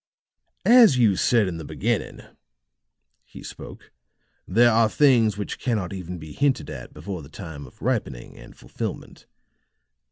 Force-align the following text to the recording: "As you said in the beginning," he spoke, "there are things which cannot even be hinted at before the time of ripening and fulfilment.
"As 0.65 0.97
you 0.97 1.15
said 1.15 1.47
in 1.47 1.57
the 1.59 1.63
beginning," 1.63 2.21
he 3.23 3.43
spoke, 3.43 3.91
"there 4.47 4.71
are 4.71 4.89
things 4.89 5.37
which 5.37 5.59
cannot 5.59 5.93
even 5.93 6.17
be 6.17 6.31
hinted 6.33 6.71
at 6.71 6.91
before 6.91 7.21
the 7.21 7.29
time 7.29 7.67
of 7.67 7.83
ripening 7.83 8.35
and 8.35 8.57
fulfilment. 8.57 9.27